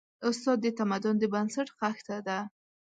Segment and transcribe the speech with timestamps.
[0.29, 2.39] استاد د تمدن د بنسټ خښته ده.